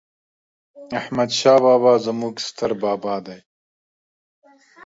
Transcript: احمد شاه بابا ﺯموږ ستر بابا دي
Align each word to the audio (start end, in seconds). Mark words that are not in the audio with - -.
احمد 0.99 1.29
شاه 1.39 1.59
بابا 1.63 1.91
ﺯموږ 2.05 2.35
ستر 2.47 2.71
بابا 2.81 3.15
دي 3.25 3.39